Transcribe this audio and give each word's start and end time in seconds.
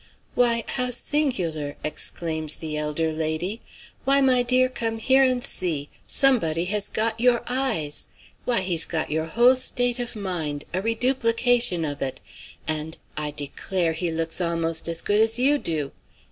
"Why, 0.33 0.63
how 0.65 0.89
singular!" 0.89 1.77
exclaims 1.83 2.55
the 2.55 2.75
elder 2.75 3.11
lady. 3.13 3.61
"Why, 4.03 4.19
my 4.19 4.41
dear, 4.41 4.67
come 4.67 4.97
here 4.97 5.21
and 5.21 5.43
see! 5.43 5.89
Somebody 6.07 6.65
has 6.65 6.89
got 6.89 7.19
your 7.19 7.43
eyes! 7.45 8.07
Why, 8.43 8.61
he's 8.61 8.85
got 8.85 9.11
your 9.11 9.25
whole 9.27 9.55
state 9.55 9.99
of 9.99 10.15
mind, 10.15 10.63
a 10.73 10.81
reduplication 10.81 11.85
of 11.85 12.01
it. 12.01 12.19
And 12.67 12.97
I 13.15 13.29
declare, 13.29 13.93
he 13.93 14.09
looks 14.09 14.41
almost 14.41 14.87
as 14.87 15.03
good 15.03 15.19
as 15.21 15.37
you 15.37 15.59
do! 15.59 15.91